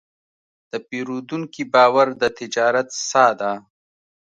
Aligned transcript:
د 0.71 0.73
پیرودونکي 0.87 1.63
باور 1.73 2.07
د 2.21 2.23
تجارت 2.39 2.87
ساه 3.09 3.31
ده. 3.39 3.51